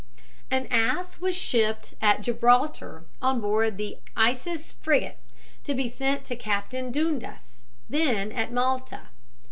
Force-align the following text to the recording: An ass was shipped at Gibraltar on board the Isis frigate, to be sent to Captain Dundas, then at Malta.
An 0.49 0.65
ass 0.71 1.19
was 1.21 1.35
shipped 1.35 1.93
at 2.01 2.21
Gibraltar 2.21 3.05
on 3.21 3.39
board 3.39 3.77
the 3.77 3.99
Isis 4.17 4.71
frigate, 4.71 5.19
to 5.63 5.75
be 5.75 5.87
sent 5.87 6.25
to 6.25 6.35
Captain 6.35 6.91
Dundas, 6.91 7.65
then 7.87 8.31
at 8.31 8.51
Malta. 8.51 9.09